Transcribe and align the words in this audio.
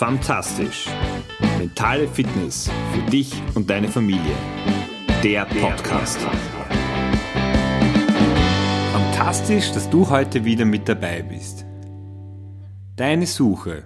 Fantastisch. 0.00 0.86
Mentale 1.58 2.08
Fitness 2.08 2.70
für 2.90 3.10
dich 3.10 3.34
und 3.54 3.68
deine 3.68 3.86
Familie. 3.86 4.34
Der 5.22 5.44
Podcast. 5.44 6.18
Fantastisch, 8.92 9.70
dass 9.72 9.90
du 9.90 10.08
heute 10.08 10.46
wieder 10.46 10.64
mit 10.64 10.88
dabei 10.88 11.20
bist. 11.20 11.66
Deine 12.96 13.26
Suche 13.26 13.84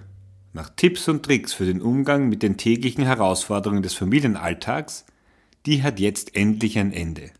nach 0.53 0.69
Tipps 0.69 1.09
und 1.09 1.23
Tricks 1.23 1.51
für 1.51 1.65
den 1.65 1.81
Umgang 1.81 2.29
mit 2.29 2.43
den 2.43 2.55
täglichen 2.55 3.03
Herausforderungen 3.03 3.83
des 3.83 3.93
Familienalltags, 3.95 5.05
die 5.65 5.83
hat 5.83 5.99
jetzt 5.99 6.33
endlich 6.33 6.79
ein 6.79 6.93
Ende. 6.93 7.31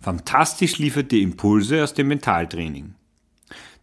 Fantastisch 0.00 0.76
liefert 0.76 1.12
dir 1.12 1.22
Impulse 1.22 1.82
aus 1.82 1.94
dem 1.94 2.08
Mentaltraining, 2.08 2.94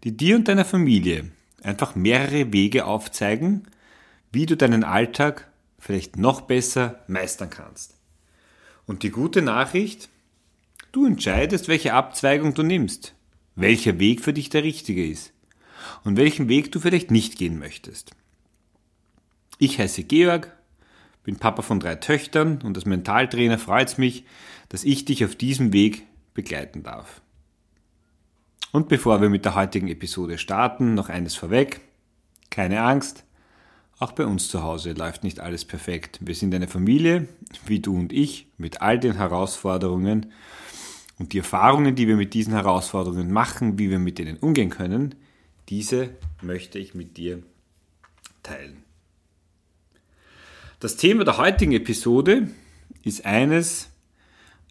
die 0.03 0.15
dir 0.15 0.35
und 0.35 0.47
deiner 0.47 0.65
Familie 0.65 1.31
einfach 1.63 1.95
mehrere 1.95 2.51
Wege 2.53 2.85
aufzeigen, 2.85 3.63
wie 4.31 4.45
du 4.45 4.57
deinen 4.57 4.83
Alltag 4.83 5.51
vielleicht 5.79 6.17
noch 6.17 6.41
besser 6.41 7.03
meistern 7.07 7.49
kannst. 7.49 7.95
Und 8.85 9.03
die 9.03 9.11
gute 9.11 9.41
Nachricht, 9.41 10.09
du 10.91 11.05
entscheidest, 11.05 11.67
welche 11.67 11.93
Abzweigung 11.93 12.53
du 12.53 12.63
nimmst, 12.63 13.13
welcher 13.55 13.99
Weg 13.99 14.21
für 14.21 14.33
dich 14.33 14.49
der 14.49 14.63
richtige 14.63 15.05
ist 15.05 15.33
und 16.03 16.17
welchen 16.17 16.49
Weg 16.49 16.71
du 16.71 16.79
vielleicht 16.79 17.11
nicht 17.11 17.37
gehen 17.37 17.59
möchtest. 17.59 18.11
Ich 19.59 19.79
heiße 19.79 20.03
Georg, 20.03 20.55
bin 21.23 21.37
Papa 21.37 21.61
von 21.61 21.79
drei 21.79 21.95
Töchtern 21.95 22.61
und 22.63 22.75
als 22.77 22.85
Mentaltrainer 22.85 23.57
freut 23.57 23.89
es 23.89 23.97
mich, 23.97 24.25
dass 24.69 24.83
ich 24.83 25.05
dich 25.05 25.23
auf 25.23 25.35
diesem 25.35 25.71
Weg 25.71 26.03
begleiten 26.33 26.83
darf. 26.83 27.21
Und 28.73 28.89
bevor 28.89 29.21
wir 29.21 29.29
mit 29.29 29.45
der 29.45 29.53
heutigen 29.53 29.87
Episode 29.87 30.39
starten, 30.39 30.95
noch 30.95 31.07
eines 31.07 31.35
vorweg. 31.35 31.81
Keine 32.49 32.81
Angst, 32.81 33.23
auch 33.99 34.13
bei 34.13 34.25
uns 34.25 34.47
zu 34.49 34.63
Hause 34.63 34.93
läuft 34.93 35.23
nicht 35.23 35.39
alles 35.39 35.63
perfekt. 35.63 36.17
Wir 36.21 36.33
sind 36.33 36.55
eine 36.55 36.67
Familie, 36.67 37.27
wie 37.67 37.79
du 37.79 37.95
und 37.95 38.11
ich, 38.11 38.47
mit 38.57 38.81
all 38.81 38.99
den 38.99 39.13
Herausforderungen 39.13 40.31
und 41.19 41.33
die 41.33 41.37
Erfahrungen, 41.37 41.93
die 41.93 42.07
wir 42.07 42.15
mit 42.15 42.33
diesen 42.33 42.53
Herausforderungen 42.53 43.31
machen, 43.31 43.77
wie 43.77 43.91
wir 43.91 43.99
mit 43.99 44.17
denen 44.17 44.37
umgehen 44.37 44.71
können, 44.71 45.13
diese 45.69 46.09
möchte 46.41 46.79
ich 46.79 46.95
mit 46.95 47.15
dir 47.15 47.43
teilen. 48.41 48.81
Das 50.79 50.97
Thema 50.97 51.25
der 51.25 51.37
heutigen 51.37 51.73
Episode 51.73 52.49
ist 53.03 53.23
eines, 53.23 53.91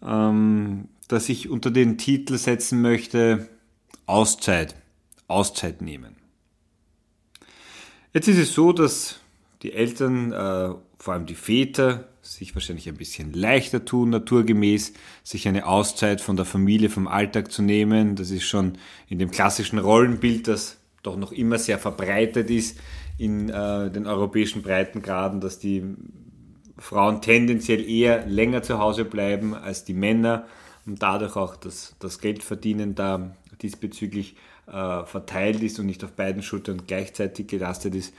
ähm, 0.05 0.89
das 1.06 1.28
ich 1.28 1.48
unter 1.48 1.70
den 1.70 1.98
Titel 1.98 2.37
setzen 2.37 2.83
möchte, 2.83 3.48
Auszeit, 4.12 4.74
Auszeit 5.27 5.80
nehmen. 5.80 6.16
Jetzt 8.12 8.28
ist 8.28 8.36
es 8.36 8.52
so, 8.52 8.74
dass 8.74 9.20
die 9.62 9.72
Eltern, 9.72 10.32
äh, 10.32 10.74
vor 10.98 11.14
allem 11.14 11.24
die 11.24 11.34
Väter, 11.34 12.08
sich 12.20 12.54
wahrscheinlich 12.54 12.91
ein 12.91 12.98
bisschen 12.98 13.32
leichter 13.32 13.86
tun, 13.86 14.10
naturgemäß, 14.10 14.92
sich 15.24 15.48
eine 15.48 15.66
Auszeit 15.66 16.20
von 16.20 16.36
der 16.36 16.44
Familie, 16.44 16.91
vom 16.91 17.08
Alltag 17.08 17.50
zu 17.50 17.62
nehmen. 17.62 18.14
Das 18.14 18.30
ist 18.30 18.44
schon 18.44 18.77
in 19.08 19.19
dem 19.19 19.30
klassischen 19.30 19.78
Rollenbild, 19.78 20.47
das 20.47 20.76
doch 21.02 21.16
noch 21.16 21.32
immer 21.32 21.56
sehr 21.56 21.78
verbreitet 21.78 22.50
ist 22.50 22.78
in 23.16 23.48
äh, 23.48 23.91
den 23.91 24.06
europäischen 24.06 24.60
Breitengraden, 24.60 25.41
dass 25.41 25.58
die 25.58 25.84
Frauen 26.76 27.22
tendenziell 27.22 27.88
eher 27.88 28.26
länger 28.26 28.62
zu 28.62 28.78
Hause 28.78 29.06
bleiben 29.06 29.54
als 29.54 29.84
die 29.84 29.94
Männer 29.94 30.47
und 30.84 31.02
dadurch 31.02 31.34
auch 31.34 31.56
das, 31.56 31.97
das 31.98 32.20
Geldverdienen 32.20 32.94
da 32.94 33.34
diesbezüglich 33.62 34.36
äh, 34.66 35.05
verteilt 35.05 35.62
ist 35.62 35.78
und 35.78 35.86
nicht 35.86 36.05
auf 36.05 36.12
beiden 36.12 36.42
Schultern 36.42 36.82
gleichzeitig 36.86 37.46
gelastet 37.46 37.94
ist. 37.94 38.14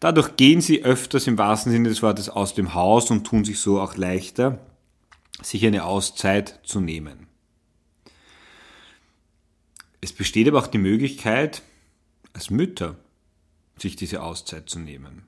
Dadurch 0.00 0.36
gehen 0.36 0.60
sie 0.60 0.84
öfters 0.84 1.26
im 1.26 1.38
wahrsten 1.38 1.72
Sinne 1.72 1.88
des 1.88 2.02
Wortes 2.02 2.28
aus 2.28 2.54
dem 2.54 2.74
Haus 2.74 3.10
und 3.10 3.26
tun 3.26 3.44
sich 3.44 3.58
so 3.58 3.80
auch 3.80 3.96
leichter, 3.96 4.58
sich 5.42 5.64
eine 5.66 5.84
Auszeit 5.84 6.60
zu 6.64 6.80
nehmen. 6.80 7.26
Es 10.00 10.12
besteht 10.12 10.48
aber 10.48 10.58
auch 10.60 10.66
die 10.66 10.78
Möglichkeit, 10.78 11.62
als 12.32 12.50
Mütter 12.50 12.96
sich 13.76 13.96
diese 13.96 14.22
Auszeit 14.22 14.68
zu 14.70 14.78
nehmen. 14.78 15.24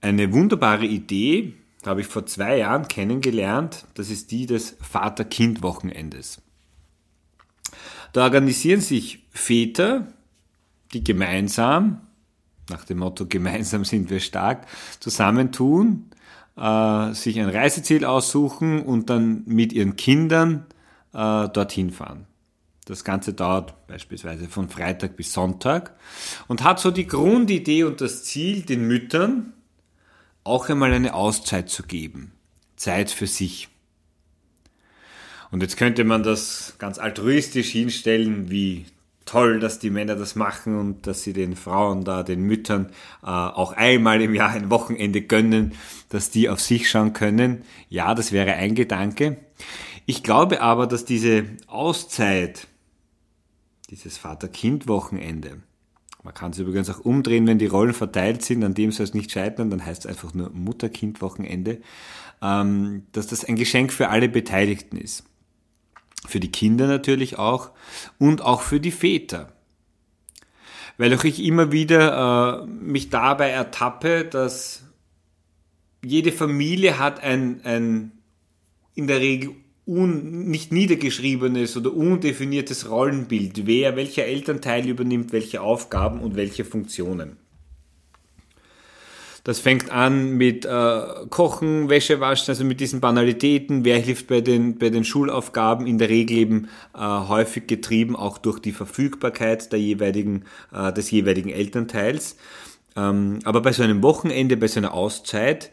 Eine 0.00 0.32
wunderbare 0.32 0.84
Idee 0.84 1.54
habe 1.86 2.00
ich 2.00 2.06
vor 2.06 2.26
zwei 2.26 2.58
Jahren 2.58 2.88
kennengelernt, 2.88 3.86
das 3.94 4.10
ist 4.10 4.30
die 4.30 4.46
des 4.46 4.76
Vater-Kind-Wochenendes. 4.80 6.42
Da 8.12 8.24
organisieren 8.24 8.80
sich 8.80 9.24
Väter, 9.30 10.06
die 10.92 11.02
gemeinsam, 11.02 12.00
nach 12.70 12.84
dem 12.84 12.98
Motto 12.98 13.26
gemeinsam 13.26 13.84
sind 13.84 14.10
wir 14.10 14.20
stark, 14.20 14.66
zusammentun, 15.00 16.10
äh, 16.56 17.12
sich 17.14 17.40
ein 17.40 17.48
Reiseziel 17.48 18.04
aussuchen 18.04 18.82
und 18.82 19.10
dann 19.10 19.42
mit 19.46 19.72
ihren 19.72 19.96
Kindern 19.96 20.66
äh, 21.14 21.48
dorthin 21.48 21.90
fahren. 21.90 22.26
Das 22.84 23.04
Ganze 23.04 23.32
dauert 23.32 23.86
beispielsweise 23.86 24.48
von 24.48 24.68
Freitag 24.68 25.16
bis 25.16 25.32
Sonntag 25.32 25.94
und 26.48 26.64
hat 26.64 26.80
so 26.80 26.90
die 26.90 27.06
Grundidee 27.06 27.84
und 27.84 28.00
das 28.00 28.24
Ziel, 28.24 28.62
den 28.62 28.86
Müttern 28.86 29.52
auch 30.44 30.68
einmal 30.68 30.92
eine 30.92 31.14
Auszeit 31.14 31.70
zu 31.70 31.84
geben. 31.84 32.32
Zeit 32.76 33.10
für 33.10 33.28
sich. 33.28 33.68
Und 35.52 35.62
jetzt 35.62 35.76
könnte 35.76 36.02
man 36.02 36.22
das 36.22 36.74
ganz 36.78 36.98
altruistisch 36.98 37.68
hinstellen, 37.70 38.50
wie 38.50 38.86
toll, 39.26 39.60
dass 39.60 39.78
die 39.78 39.90
Männer 39.90 40.16
das 40.16 40.34
machen 40.34 40.78
und 40.78 41.06
dass 41.06 41.22
sie 41.22 41.34
den 41.34 41.56
Frauen 41.56 42.04
da, 42.04 42.22
den 42.22 42.40
Müttern 42.42 42.86
äh, 43.22 43.26
auch 43.26 43.74
einmal 43.74 44.22
im 44.22 44.34
Jahr 44.34 44.50
ein 44.50 44.70
Wochenende 44.70 45.20
gönnen, 45.20 45.74
dass 46.08 46.30
die 46.30 46.48
auf 46.48 46.60
sich 46.60 46.90
schauen 46.90 47.12
können. 47.12 47.64
Ja, 47.90 48.14
das 48.14 48.32
wäre 48.32 48.54
ein 48.54 48.74
Gedanke. 48.74 49.36
Ich 50.06 50.22
glaube 50.22 50.62
aber, 50.62 50.86
dass 50.86 51.04
diese 51.04 51.44
Auszeit, 51.66 52.66
dieses 53.90 54.16
Vater-Kind-Wochenende, 54.16 55.58
man 56.24 56.32
kann 56.32 56.52
es 56.52 56.58
übrigens 56.58 56.88
auch 56.88 57.00
umdrehen, 57.00 57.46
wenn 57.46 57.58
die 57.58 57.66
Rollen 57.66 57.92
verteilt 57.94 58.42
sind, 58.42 58.64
an 58.64 58.74
dem 58.74 58.90
soll 58.90 59.04
es 59.04 59.14
nicht 59.14 59.30
scheitern, 59.30 59.68
dann 59.68 59.84
heißt 59.84 60.06
es 60.06 60.06
einfach 60.06 60.32
nur 60.32 60.48
Mutter-Kind-Wochenende, 60.50 61.82
ähm, 62.40 63.02
dass 63.12 63.26
das 63.26 63.44
ein 63.44 63.56
Geschenk 63.56 63.92
für 63.92 64.08
alle 64.08 64.30
Beteiligten 64.30 64.96
ist. 64.96 65.24
Für 66.32 66.40
die 66.40 66.50
Kinder 66.50 66.86
natürlich 66.86 67.38
auch 67.38 67.72
und 68.18 68.40
auch 68.40 68.62
für 68.62 68.80
die 68.80 68.90
Väter. 68.90 69.52
Weil 70.96 71.12
auch 71.12 71.24
ich 71.24 71.44
immer 71.44 71.72
wieder 71.72 72.62
äh, 72.62 72.66
mich 72.66 73.10
dabei 73.10 73.50
ertappe, 73.50 74.24
dass 74.24 74.82
jede 76.02 76.32
Familie 76.32 76.98
hat 76.98 77.22
ein, 77.22 77.60
ein 77.64 78.12
in 78.94 79.08
der 79.08 79.20
Regel 79.20 79.50
un, 79.86 80.48
nicht 80.48 80.72
niedergeschriebenes 80.72 81.76
oder 81.76 81.92
undefiniertes 81.92 82.88
Rollenbild, 82.88 83.66
wer 83.66 83.94
welcher 83.96 84.24
Elternteil 84.24 84.88
übernimmt 84.88 85.32
welche 85.32 85.60
Aufgaben 85.60 86.20
und 86.20 86.34
welche 86.34 86.64
Funktionen. 86.64 87.36
Das 89.44 89.58
fängt 89.58 89.90
an 89.90 90.36
mit 90.36 90.64
äh, 90.64 91.02
Kochen, 91.28 91.88
Wäsche 91.88 92.20
waschen, 92.20 92.50
also 92.50 92.64
mit 92.64 92.78
diesen 92.78 93.00
Banalitäten. 93.00 93.84
Wer 93.84 93.98
hilft 93.98 94.28
bei 94.28 94.40
den, 94.40 94.78
bei 94.78 94.88
den 94.90 95.04
Schulaufgaben? 95.04 95.86
In 95.86 95.98
der 95.98 96.08
Regel 96.10 96.36
eben 96.36 96.68
äh, 96.94 96.98
häufig 97.00 97.66
getrieben 97.66 98.14
auch 98.14 98.38
durch 98.38 98.60
die 98.60 98.70
Verfügbarkeit 98.70 99.72
der 99.72 99.80
jeweiligen, 99.80 100.44
äh, 100.72 100.92
des 100.92 101.10
jeweiligen 101.10 101.50
Elternteils. 101.50 102.36
Ähm, 102.94 103.40
aber 103.42 103.62
bei 103.62 103.72
so 103.72 103.82
einem 103.82 104.02
Wochenende, 104.02 104.56
bei 104.56 104.68
so 104.68 104.78
einer 104.78 104.94
Auszeit 104.94 105.72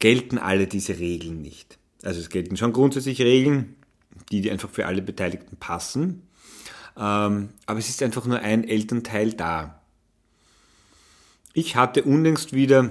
gelten 0.00 0.36
alle 0.36 0.66
diese 0.66 0.98
Regeln 0.98 1.40
nicht. 1.40 1.78
Also 2.02 2.20
es 2.20 2.28
gelten 2.28 2.58
schon 2.58 2.74
grundsätzlich 2.74 3.22
Regeln, 3.22 3.76
die, 4.30 4.42
die 4.42 4.50
einfach 4.50 4.68
für 4.68 4.86
alle 4.86 5.00
Beteiligten 5.00 5.56
passen. 5.56 6.28
Ähm, 6.96 7.50
aber 7.64 7.78
es 7.78 7.88
ist 7.88 8.02
einfach 8.02 8.26
nur 8.26 8.40
ein 8.40 8.64
Elternteil 8.64 9.32
da. 9.32 9.77
Ich 11.58 11.74
hatte 11.74 12.04
unlängst 12.04 12.52
wieder 12.52 12.90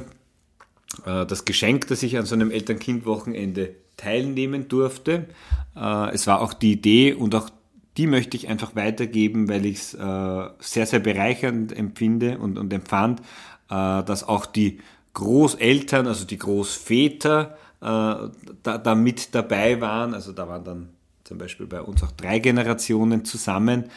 äh, 1.05 1.25
das 1.25 1.45
Geschenk, 1.45 1.87
dass 1.87 2.03
ich 2.03 2.17
an 2.17 2.25
so 2.25 2.35
einem 2.35 2.51
Eltern-Kind-Wochenende 2.51 3.75
teilnehmen 3.95 4.67
durfte. 4.67 5.27
Äh, 5.73 6.13
es 6.13 6.27
war 6.27 6.41
auch 6.41 6.51
die 6.51 6.73
Idee 6.73 7.13
und 7.13 7.33
auch 7.33 7.49
die 7.95 8.07
möchte 8.07 8.35
ich 8.35 8.49
einfach 8.49 8.75
weitergeben, 8.75 9.47
weil 9.47 9.65
ich 9.65 9.77
es 9.77 9.93
äh, 9.93 10.49
sehr, 10.59 10.85
sehr 10.85 10.99
bereichernd 10.99 11.71
empfinde 11.71 12.39
und, 12.39 12.57
und 12.57 12.73
empfand, 12.73 13.21
dass 13.69 14.23
auch 14.23 14.45
die 14.45 14.79
Großeltern, 15.13 16.07
also 16.07 16.25
die 16.25 16.37
Großväter, 16.37 17.57
da, 17.81 18.31
da 18.63 18.95
mit 18.95 19.35
dabei 19.35 19.81
waren. 19.81 20.13
Also 20.13 20.31
da 20.31 20.47
waren 20.47 20.63
dann 20.63 20.89
zum 21.25 21.37
Beispiel 21.37 21.67
bei 21.67 21.81
uns 21.81 22.01
auch 22.01 22.11
drei 22.11 22.39
Generationen 22.39 23.25
zusammen. 23.25 23.89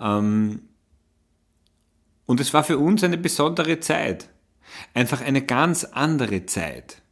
Ähm, 0.00 0.60
und 2.26 2.40
es 2.40 2.54
war 2.54 2.64
für 2.64 2.78
uns 2.78 3.04
eine 3.04 3.18
besondere 3.18 3.80
Zeit. 3.80 4.28
Einfach 4.94 5.20
eine 5.20 5.42
ganz 5.42 5.84
andere 5.84 6.46
Zeit. 6.46 7.02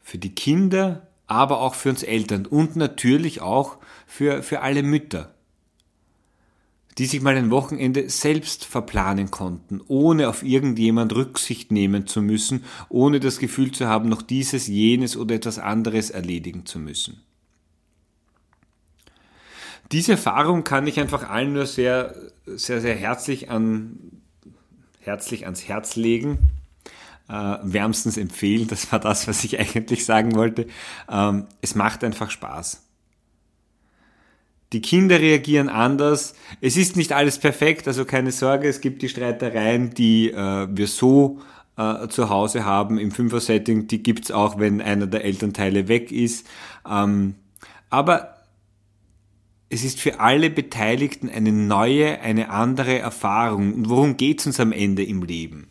Für 0.00 0.18
die 0.18 0.34
Kinder, 0.34 1.08
aber 1.26 1.60
auch 1.60 1.74
für 1.74 1.90
uns 1.90 2.02
Eltern 2.02 2.46
und 2.46 2.76
natürlich 2.76 3.40
auch 3.40 3.78
für, 4.06 4.42
für 4.42 4.60
alle 4.60 4.82
Mütter. 4.82 5.34
die 6.98 7.06
sich 7.06 7.22
mal 7.22 7.36
ein 7.36 7.50
Wochenende 7.50 8.10
selbst 8.10 8.64
verplanen 8.64 9.30
konnten, 9.30 9.80
ohne 9.88 10.28
auf 10.28 10.42
irgendjemand 10.42 11.14
Rücksicht 11.14 11.72
nehmen 11.72 12.06
zu 12.06 12.20
müssen, 12.20 12.64
ohne 12.88 13.20
das 13.20 13.38
Gefühl 13.38 13.72
zu 13.72 13.86
haben, 13.86 14.08
noch 14.08 14.22
dieses, 14.22 14.66
jenes 14.66 15.16
oder 15.16 15.36
etwas 15.36 15.58
anderes 15.58 16.10
erledigen 16.10 16.66
zu 16.66 16.78
müssen. 16.78 17.22
Diese 19.92 20.12
Erfahrung 20.12 20.64
kann 20.64 20.86
ich 20.86 21.00
einfach 21.00 21.28
allen 21.28 21.52
nur 21.52 21.66
sehr, 21.66 22.14
sehr, 22.46 22.80
sehr 22.80 22.94
herzlich 22.94 23.50
an, 23.50 24.22
herzlich 25.00 25.44
ans 25.44 25.66
Herz 25.66 25.96
legen 25.96 26.50
äh, 27.30 27.58
wärmstens 27.62 28.16
empfehlen. 28.16 28.66
Das 28.66 28.90
war 28.92 28.98
das, 28.98 29.28
was 29.28 29.44
ich 29.44 29.58
eigentlich 29.60 30.04
sagen 30.04 30.34
wollte. 30.34 30.66
Ähm, 31.10 31.46
es 31.60 31.74
macht 31.74 32.04
einfach 32.04 32.30
Spaß. 32.30 32.82
Die 34.72 34.82
Kinder 34.82 35.18
reagieren 35.18 35.68
anders. 35.68 36.34
Es 36.60 36.76
ist 36.76 36.96
nicht 36.96 37.12
alles 37.12 37.38
perfekt, 37.38 37.88
also 37.88 38.04
keine 38.04 38.30
Sorge, 38.30 38.68
es 38.68 38.80
gibt 38.80 39.02
die 39.02 39.08
Streitereien, 39.08 39.90
die 39.94 40.30
äh, 40.30 40.68
wir 40.70 40.86
so 40.86 41.40
äh, 41.76 42.06
zu 42.06 42.28
Hause 42.28 42.64
haben 42.64 42.96
im 42.98 43.10
Fünfer-Setting, 43.10 43.88
die 43.88 44.02
gibt's 44.02 44.30
auch, 44.30 44.60
wenn 44.60 44.80
einer 44.80 45.08
der 45.08 45.24
Elternteile 45.24 45.88
weg 45.88 46.12
ist. 46.12 46.46
Ähm, 46.88 47.34
aber 47.88 48.36
es 49.72 49.84
ist 49.84 50.00
für 50.00 50.18
alle 50.18 50.50
Beteiligten 50.50 51.30
eine 51.30 51.52
neue, 51.52 52.20
eine 52.20 52.50
andere 52.50 52.98
Erfahrung. 52.98 53.72
Und 53.72 53.88
worum 53.88 54.16
geht's 54.16 54.44
uns 54.44 54.58
am 54.58 54.72
Ende 54.72 55.04
im 55.04 55.22
Leben? 55.22 55.68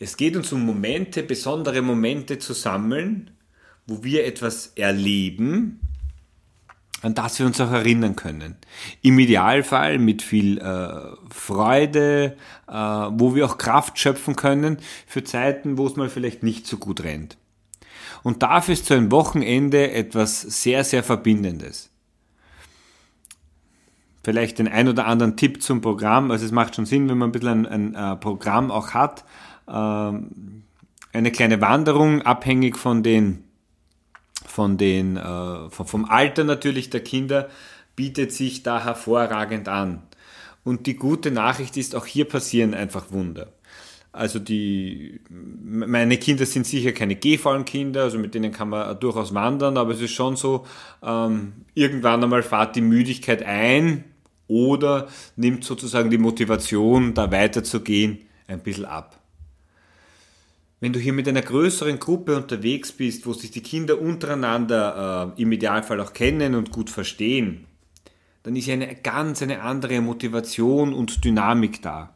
Es 0.00 0.16
geht 0.16 0.36
uns 0.36 0.52
um 0.52 0.66
Momente, 0.66 1.22
besondere 1.22 1.80
Momente 1.80 2.40
zu 2.40 2.54
sammeln, 2.54 3.30
wo 3.86 4.02
wir 4.02 4.26
etwas 4.26 4.72
erleben, 4.74 5.80
an 7.02 7.14
das 7.14 7.38
wir 7.38 7.46
uns 7.46 7.60
auch 7.60 7.70
erinnern 7.70 8.16
können. 8.16 8.56
Im 9.00 9.18
Idealfall 9.18 9.98
mit 9.98 10.22
viel 10.22 10.58
äh, 10.58 11.16
Freude, 11.32 12.36
äh, 12.66 12.72
wo 12.72 13.36
wir 13.36 13.46
auch 13.46 13.58
Kraft 13.58 13.98
schöpfen 13.98 14.34
können 14.34 14.78
für 15.06 15.22
Zeiten, 15.22 15.78
wo 15.78 15.86
es 15.86 15.94
mal 15.94 16.08
vielleicht 16.08 16.42
nicht 16.42 16.66
so 16.66 16.78
gut 16.78 17.04
rennt. 17.04 17.36
Und 18.24 18.42
dafür 18.42 18.74
ist 18.74 18.86
so 18.86 18.94
ein 18.94 19.12
Wochenende 19.12 19.92
etwas 19.92 20.40
sehr, 20.40 20.82
sehr 20.82 21.04
Verbindendes. 21.04 21.89
Vielleicht 24.30 24.60
den 24.60 24.68
ein 24.68 24.86
oder 24.86 25.08
anderen 25.08 25.36
Tipp 25.36 25.60
zum 25.60 25.80
Programm. 25.80 26.30
Also 26.30 26.44
es 26.44 26.52
macht 26.52 26.76
schon 26.76 26.86
Sinn, 26.86 27.08
wenn 27.08 27.18
man 27.18 27.30
ein 27.30 27.32
bisschen 27.32 27.66
ein, 27.66 27.96
ein 27.96 28.12
äh, 28.12 28.14
Programm 28.14 28.70
auch 28.70 28.94
hat, 28.94 29.24
ähm, 29.68 30.62
eine 31.12 31.32
kleine 31.32 31.60
Wanderung, 31.60 32.22
abhängig 32.22 32.78
von 32.78 33.02
den, 33.02 33.42
von 34.46 34.78
den, 34.78 35.16
äh, 35.16 35.68
vom 35.70 36.04
Alter 36.04 36.44
natürlich 36.44 36.90
der 36.90 37.02
Kinder, 37.02 37.48
bietet 37.96 38.30
sich 38.30 38.62
da 38.62 38.84
hervorragend 38.84 39.68
an. 39.68 40.04
Und 40.62 40.86
die 40.86 40.94
gute 40.94 41.32
Nachricht 41.32 41.76
ist, 41.76 41.96
auch 41.96 42.06
hier 42.06 42.26
passieren 42.26 42.72
einfach 42.72 43.10
Wunder. 43.10 43.48
Also 44.12 44.38
die, 44.38 45.18
meine 45.28 46.18
Kinder 46.18 46.46
sind 46.46 46.68
sicher 46.68 46.92
keine 46.92 47.16
gehfallen 47.16 47.64
Kinder, 47.64 48.04
also 48.04 48.20
mit 48.20 48.36
denen 48.36 48.52
kann 48.52 48.68
man 48.68 49.00
durchaus 49.00 49.34
wandern, 49.34 49.76
aber 49.76 49.90
es 49.90 50.00
ist 50.00 50.12
schon 50.12 50.36
so, 50.36 50.66
ähm, 51.02 51.64
irgendwann 51.74 52.22
einmal 52.22 52.44
fahrt 52.44 52.76
die 52.76 52.80
Müdigkeit 52.80 53.42
ein 53.42 54.04
oder 54.50 55.08
nimmt 55.36 55.64
sozusagen 55.64 56.10
die 56.10 56.18
Motivation, 56.18 57.14
da 57.14 57.30
weiterzugehen, 57.30 58.18
ein 58.48 58.60
bisschen 58.60 58.84
ab. 58.84 59.16
Wenn 60.80 60.92
du 60.92 60.98
hier 60.98 61.12
mit 61.12 61.28
einer 61.28 61.42
größeren 61.42 61.98
Gruppe 61.98 62.36
unterwegs 62.36 62.90
bist, 62.90 63.26
wo 63.26 63.32
sich 63.32 63.50
die 63.50 63.62
Kinder 63.62 64.00
untereinander 64.00 65.34
äh, 65.36 65.42
im 65.42 65.52
Idealfall 65.52 66.00
auch 66.00 66.12
kennen 66.12 66.54
und 66.54 66.72
gut 66.72 66.90
verstehen, 66.90 67.66
dann 68.42 68.56
ist 68.56 68.66
ja 68.66 68.74
eine 68.74 68.94
ganz 68.96 69.42
eine 69.42 69.62
andere 69.62 70.00
Motivation 70.00 70.94
und 70.94 71.24
Dynamik 71.24 71.82
da 71.82 72.14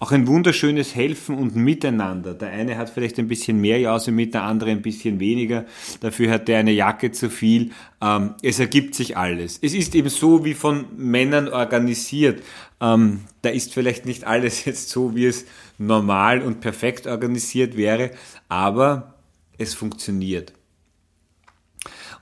auch 0.00 0.12
ein 0.12 0.26
wunderschönes 0.26 0.94
Helfen 0.94 1.36
und 1.36 1.56
Miteinander. 1.56 2.34
Der 2.34 2.50
eine 2.50 2.76
hat 2.76 2.90
vielleicht 2.90 3.18
ein 3.18 3.28
bisschen 3.28 3.60
mehr 3.60 3.78
Jause 3.78 4.12
mit, 4.12 4.34
der 4.34 4.42
andere 4.42 4.70
ein 4.70 4.82
bisschen 4.82 5.20
weniger. 5.20 5.64
Dafür 6.00 6.30
hat 6.30 6.48
der 6.48 6.58
eine 6.58 6.72
Jacke 6.72 7.12
zu 7.12 7.30
viel. 7.30 7.70
Ähm, 8.00 8.34
es 8.42 8.58
ergibt 8.58 8.94
sich 8.94 9.16
alles. 9.16 9.58
Es 9.62 9.74
ist 9.74 9.94
eben 9.94 10.08
so 10.08 10.44
wie 10.44 10.54
von 10.54 10.86
Männern 10.96 11.48
organisiert. 11.48 12.42
Ähm, 12.80 13.20
da 13.42 13.50
ist 13.50 13.74
vielleicht 13.74 14.06
nicht 14.06 14.24
alles 14.24 14.64
jetzt 14.66 14.90
so, 14.90 15.14
wie 15.14 15.26
es 15.26 15.46
normal 15.78 16.42
und 16.42 16.60
perfekt 16.60 17.06
organisiert 17.06 17.76
wäre, 17.76 18.10
aber 18.48 19.14
es 19.58 19.74
funktioniert. 19.74 20.52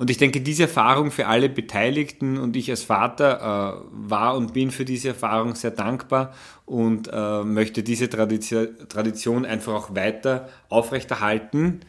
Und 0.02 0.10
ich 0.10 0.16
denke, 0.18 0.40
diese 0.40 0.64
Erfahrung 0.64 1.12
für 1.12 1.28
alle 1.28 1.48
Beteiligten 1.48 2.36
und 2.36 2.56
ich 2.56 2.68
als 2.70 2.82
Vater 2.82 3.84
äh, 3.84 3.88
war 3.92 4.34
und 4.34 4.52
bin 4.52 4.72
für 4.72 4.84
diese 4.84 5.10
Erfahrung 5.10 5.54
sehr 5.54 5.70
dankbar 5.70 6.34
und 6.66 7.08
äh, 7.12 7.44
möchte 7.44 7.84
diese 7.84 8.10
Tradition, 8.10 8.66
Tradition 8.88 9.46
einfach 9.46 9.72
auch 9.72 9.94
weiter 9.94 10.48
aufrechterhalten, 10.68 11.82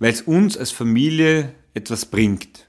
weil 0.00 0.10
es 0.10 0.22
uns 0.22 0.58
als 0.58 0.72
Familie 0.72 1.54
etwas 1.74 2.06
bringt. 2.06 2.68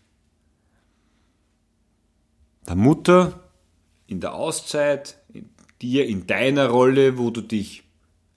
Der 2.68 2.76
Mutter 2.76 3.40
in 4.06 4.20
der 4.20 4.36
Auszeit, 4.36 5.18
dir 5.82 6.06
in 6.06 6.28
deiner 6.28 6.68
Rolle, 6.68 7.18
wo 7.18 7.32
du 7.32 7.42
dich 7.42 7.85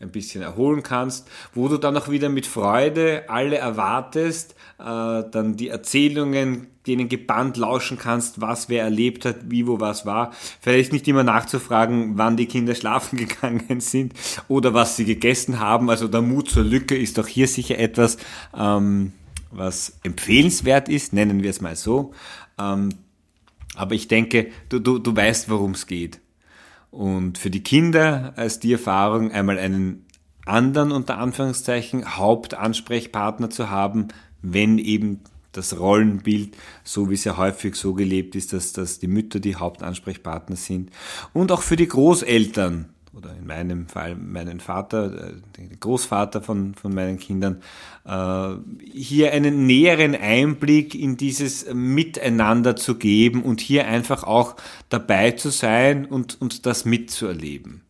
ein 0.01 0.13
bisschen 0.13 0.43
erholen 0.43 0.83
kannst, 0.83 1.29
wo 1.55 1.67
du 1.69 1.77
dann 1.77 1.97
auch 1.97 2.09
wieder 2.09 2.29
mit 2.29 2.47
Freude 2.47 3.25
alle 3.29 3.57
erwartest, 3.57 4.55
äh, 4.79 4.85
dann 4.85 5.57
die 5.57 5.69
Erzählungen, 5.69 6.69
denen 6.87 7.09
gebannt 7.09 7.57
lauschen 7.57 7.99
kannst, 7.99 8.41
was 8.41 8.69
wer 8.69 8.85
erlebt 8.85 9.25
hat, 9.25 9.51
wie 9.51 9.67
wo 9.67 9.81
was 9.81 10.07
war. 10.07 10.33
Vielleicht 10.61 10.93
nicht 10.93 11.09
immer 11.09 11.25
nachzufragen, 11.25 12.17
wann 12.17 12.37
die 12.37 12.47
Kinder 12.47 12.77
schlafen 12.77 13.17
gegangen 13.19 13.81
sind 13.81 14.15
oder 14.47 14.73
was 14.73 14.97
sie 14.97 15.05
gegessen 15.05 15.59
haben. 15.59 15.91
Also 15.91 16.07
der 16.07 16.23
Mut 16.23 16.49
zur 16.49 16.65
Lücke 16.65 16.97
ist 16.97 17.19
auch 17.19 17.27
hier 17.27 17.49
sicher 17.49 17.79
etwas, 17.79 18.19
ähm, 18.57 19.13
was 19.51 19.99
empfehlenswert 20.05 20.89
ist, 20.89 21.13
nennen 21.13 21.43
wir 21.43 21.51
es 21.51 21.61
mal 21.61 21.75
so. 21.75 22.13
Ähm, 22.59 22.91
aber 23.75 23.95
ich 23.95 24.07
denke, 24.07 24.49
du, 24.69 24.79
du, 24.79 24.99
du 24.99 25.15
weißt, 25.15 25.51
worum 25.51 25.73
es 25.73 25.87
geht. 25.87 26.21
Und 26.91 27.39
für 27.39 27.51
die 27.51 27.63
Kinder 27.63 28.33
als 28.37 28.61
die 28.61 28.73
Erfahrung, 28.73 29.31
einmal 29.33 29.59
einen 29.59 30.07
anderen 30.47 30.93
unter 30.93 31.19
Anführungszeichen 31.19 32.17
Hauptansprechpartner 32.17 33.51
zu 33.51 33.71
haben, 33.71 34.09
wenn 34.41 34.79
eben 34.79 35.21
das 35.53 35.79
Rollenbild, 35.79 36.57
so 36.85 37.11
wie 37.11 37.15
es 37.15 37.25
ja 37.25 37.37
häufig 37.37 37.75
so 37.75 37.95
gelebt 37.95 38.35
ist, 38.35 38.53
dass, 38.53 38.73
dass 38.73 38.99
die 38.99 39.09
Mütter 39.09 39.41
die 39.41 39.57
Hauptansprechpartner 39.57 40.57
sind. 40.57 40.91
Und 41.33 41.53
auch 41.53 41.63
für 41.63 41.77
die 41.77 41.89
Großeltern, 41.89 42.91
oder 43.19 43.35
in 43.37 43.47
meinem 43.47 43.89
Fall 43.89 44.15
meinen 44.15 44.61
Vater, 44.61 45.31
äh, 45.31 45.33
den 45.57 45.81
Großvater 45.81 46.41
von, 46.41 46.75
von 46.75 46.95
meinen 46.95 47.19
Kindern, 47.19 47.63
äh, 48.05 48.55
hier 48.91 49.33
einen 49.33 49.67
näheren 49.67 50.15
Einblick 50.15 50.95
in 50.95 51.17
dieses 51.17 51.67
Miteinander 51.75 52.77
zu 52.77 52.95
geben 52.95 53.43
und 53.43 53.61
hier 53.61 53.87
einfach 53.87 54.23
auch 54.25 54.57
dabei 54.89 55.33
zu 55.33 55.51
sein 55.51 56.07
und, 56.07 56.41
und 56.41 56.65
das 56.65 56.85
mitzuerleben. 56.85 57.83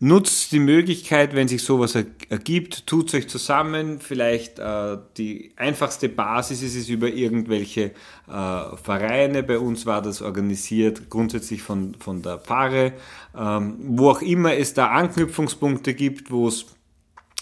Nutzt 0.00 0.50
die 0.50 0.58
Möglichkeit, 0.58 1.36
wenn 1.36 1.46
sich 1.46 1.62
sowas 1.62 1.94
ergibt, 1.94 2.86
tut 2.86 3.14
euch 3.14 3.28
zusammen. 3.28 4.00
Vielleicht 4.00 4.58
äh, 4.58 4.98
die 5.16 5.52
einfachste 5.56 6.08
Basis 6.08 6.62
ist 6.62 6.74
es 6.74 6.88
über 6.88 7.08
irgendwelche 7.08 7.92
äh, 8.26 8.76
Vereine. 8.76 9.44
Bei 9.44 9.58
uns 9.58 9.86
war 9.86 10.02
das 10.02 10.20
organisiert 10.20 11.08
grundsätzlich 11.10 11.62
von, 11.62 11.94
von 12.00 12.22
der 12.22 12.38
Pfarre. 12.38 12.94
Ähm, 13.38 13.76
wo 13.78 14.10
auch 14.10 14.20
immer 14.20 14.54
es 14.54 14.74
da 14.74 14.88
Anknüpfungspunkte 14.88 15.94
gibt, 15.94 16.32
wo 16.32 16.48
es 16.48 16.66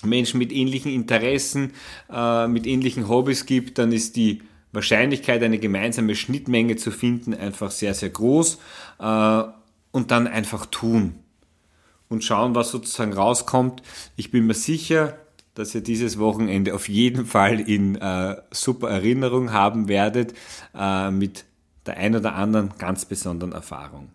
Menschen 0.04 0.38
mit 0.38 0.52
ähnlichen 0.52 0.92
Interessen, 0.92 1.72
äh, 2.12 2.46
mit 2.48 2.66
ähnlichen 2.66 3.08
Hobbys 3.08 3.46
gibt, 3.46 3.78
dann 3.78 3.92
ist 3.92 4.14
die 4.16 4.42
Wahrscheinlichkeit, 4.72 5.42
eine 5.42 5.58
gemeinsame 5.58 6.14
Schnittmenge 6.14 6.76
zu 6.76 6.90
finden, 6.90 7.32
einfach 7.32 7.70
sehr, 7.70 7.94
sehr 7.94 8.10
groß. 8.10 8.58
Äh, 9.00 9.42
und 9.90 10.10
dann 10.10 10.26
einfach 10.26 10.66
tun 10.66 11.14
und 12.12 12.22
schauen, 12.22 12.54
was 12.54 12.70
sozusagen 12.70 13.14
rauskommt. 13.14 13.82
Ich 14.16 14.30
bin 14.30 14.46
mir 14.46 14.54
sicher, 14.54 15.18
dass 15.54 15.74
ihr 15.74 15.80
dieses 15.80 16.18
Wochenende 16.18 16.74
auf 16.74 16.88
jeden 16.88 17.26
Fall 17.26 17.58
in 17.58 17.96
äh, 17.96 18.36
super 18.50 18.90
Erinnerung 18.90 19.52
haben 19.52 19.88
werdet 19.88 20.34
äh, 20.74 21.10
mit 21.10 21.44
der 21.86 21.96
ein 21.96 22.14
oder 22.14 22.34
anderen 22.34 22.74
ganz 22.78 23.06
besonderen 23.06 23.52
Erfahrung. 23.52 24.10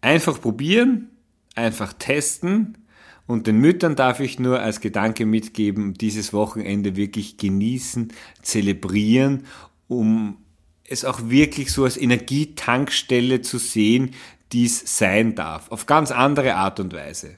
Einfach 0.00 0.40
probieren, 0.40 1.10
einfach 1.54 1.92
testen 1.92 2.78
und 3.26 3.46
den 3.46 3.58
Müttern 3.58 3.94
darf 3.94 4.18
ich 4.18 4.38
nur 4.38 4.60
als 4.60 4.80
Gedanke 4.80 5.26
mitgeben, 5.26 5.94
dieses 5.94 6.32
Wochenende 6.32 6.96
wirklich 6.96 7.36
genießen, 7.36 8.12
zelebrieren, 8.42 9.44
um 9.88 10.38
es 10.84 11.04
auch 11.04 11.30
wirklich 11.30 11.72
so 11.72 11.84
als 11.84 11.96
Energietankstelle 11.96 13.40
zu 13.40 13.58
sehen, 13.58 14.10
dies 14.52 14.98
sein 14.98 15.34
darf. 15.34 15.70
Auf 15.70 15.86
ganz 15.86 16.10
andere 16.10 16.54
Art 16.54 16.80
und 16.80 16.92
Weise. 16.92 17.36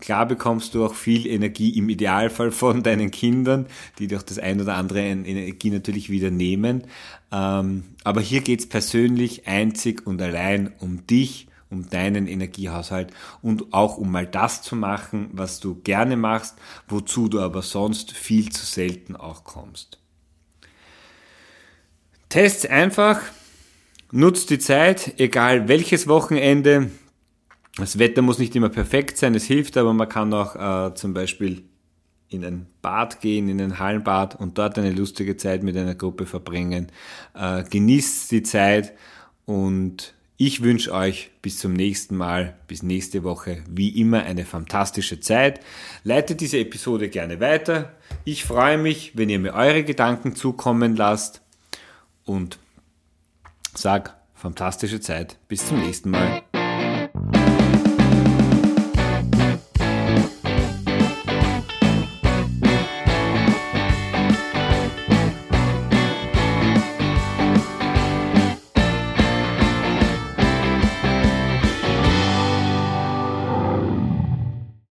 Klar 0.00 0.26
bekommst 0.26 0.74
du 0.74 0.84
auch 0.84 0.94
viel 0.94 1.26
Energie 1.26 1.76
im 1.76 1.88
Idealfall 1.88 2.52
von 2.52 2.82
deinen 2.84 3.10
Kindern, 3.10 3.66
die 3.98 4.06
durch 4.06 4.22
das 4.22 4.38
ein 4.38 4.60
oder 4.60 4.74
andere 4.74 5.00
Energie 5.00 5.70
natürlich 5.70 6.10
wieder 6.10 6.30
nehmen. 6.30 6.84
Ähm, 7.32 7.84
aber 8.04 8.20
hier 8.20 8.40
geht 8.40 8.60
es 8.60 8.68
persönlich 8.68 9.46
einzig 9.46 10.06
und 10.06 10.22
allein 10.22 10.72
um 10.78 11.06
dich, 11.06 11.48
um 11.70 11.90
deinen 11.90 12.26
Energiehaushalt 12.26 13.12
und 13.42 13.74
auch 13.74 13.98
um 13.98 14.10
mal 14.10 14.26
das 14.26 14.62
zu 14.62 14.76
machen, 14.76 15.28
was 15.32 15.60
du 15.60 15.74
gerne 15.82 16.16
machst, 16.16 16.56
wozu 16.86 17.28
du 17.28 17.40
aber 17.40 17.62
sonst 17.62 18.12
viel 18.12 18.50
zu 18.50 18.64
selten 18.64 19.16
auch 19.16 19.44
kommst. 19.44 19.98
Tests 22.30 22.64
einfach, 22.64 23.20
nutzt 24.12 24.50
die 24.50 24.58
Zeit, 24.58 25.14
egal 25.18 25.68
welches 25.68 26.08
Wochenende, 26.08 26.90
das 27.76 27.98
Wetter 27.98 28.22
muss 28.22 28.38
nicht 28.38 28.56
immer 28.56 28.68
perfekt 28.68 29.18
sein, 29.18 29.34
es 29.34 29.44
hilft, 29.44 29.76
aber 29.76 29.92
man 29.92 30.08
kann 30.08 30.32
auch 30.32 30.56
äh, 30.90 30.94
zum 30.94 31.14
Beispiel 31.14 31.62
in 32.28 32.44
ein 32.44 32.66
Bad 32.82 33.20
gehen, 33.20 33.48
in 33.48 33.60
ein 33.60 33.78
Hallenbad 33.78 34.38
und 34.38 34.58
dort 34.58 34.78
eine 34.78 34.92
lustige 34.92 35.36
Zeit 35.36 35.62
mit 35.62 35.76
einer 35.76 35.94
Gruppe 35.94 36.26
verbringen. 36.26 36.88
Äh, 37.34 37.64
genießt 37.64 38.30
die 38.30 38.42
Zeit 38.42 38.92
und 39.46 40.14
ich 40.36 40.62
wünsche 40.62 40.92
euch 40.92 41.30
bis 41.42 41.58
zum 41.58 41.72
nächsten 41.72 42.16
Mal, 42.16 42.56
bis 42.68 42.82
nächste 42.82 43.24
Woche, 43.24 43.64
wie 43.68 44.00
immer 44.00 44.22
eine 44.22 44.44
fantastische 44.44 45.20
Zeit. 45.20 45.60
Leitet 46.04 46.40
diese 46.40 46.58
Episode 46.58 47.08
gerne 47.08 47.40
weiter. 47.40 47.96
Ich 48.24 48.44
freue 48.44 48.78
mich, 48.78 49.12
wenn 49.16 49.30
ihr 49.30 49.38
mir 49.40 49.54
eure 49.54 49.82
Gedanken 49.82 50.36
zukommen 50.36 50.94
lasst 50.94 51.42
und 52.24 52.58
sag 53.74 54.16
fantastische 54.34 55.00
Zeit. 55.00 55.36
Bis 55.48 55.66
zum 55.66 55.80
nächsten 55.80 56.10
Mal. 56.10 56.42